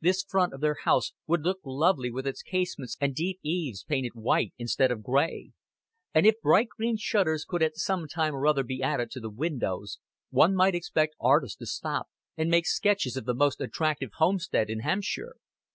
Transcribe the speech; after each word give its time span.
This 0.00 0.22
front 0.26 0.54
of 0.54 0.62
their 0.62 0.76
house 0.84 1.12
would 1.26 1.42
look 1.42 1.58
lovely 1.66 2.10
with 2.10 2.26
its 2.26 2.40
casements 2.40 2.96
and 2.98 3.14
deep 3.14 3.40
eaves 3.42 3.84
painted 3.84 4.12
white 4.14 4.54
instead 4.56 4.90
of 4.90 5.02
gray; 5.02 5.50
and 6.14 6.24
if 6.26 6.40
bright 6.40 6.68
green 6.78 6.96
shutters 6.96 7.44
could 7.44 7.62
at 7.62 7.76
some 7.76 8.08
time 8.08 8.34
or 8.34 8.46
other 8.46 8.62
be 8.62 8.82
added 8.82 9.10
to 9.10 9.20
the 9.20 9.28
windows, 9.28 9.98
one 10.30 10.54
might 10.56 10.74
expect 10.74 11.14
artists 11.20 11.58
to 11.58 11.66
stop 11.66 12.08
and 12.38 12.48
make 12.48 12.66
sketches 12.66 13.18
of 13.18 13.26
the 13.26 13.34
most 13.34 13.60
attractive 13.60 14.12
homestead 14.14 14.70
in 14.70 14.80
Hampshire. 14.80 15.36